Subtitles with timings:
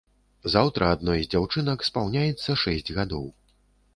[0.53, 3.29] Заўтра адной з дзяўчынак спаўняецца шэсць гадоў.